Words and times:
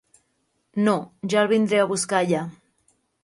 No, 0.87 0.95
ja 1.33 1.43
el 1.45 1.51
vindré 1.53 1.81
a 1.83 1.87
buscar 1.93 2.23
allà. 2.25 2.41